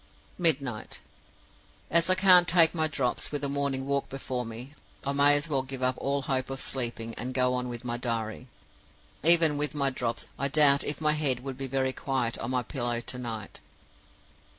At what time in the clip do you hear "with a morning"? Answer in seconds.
3.31-3.85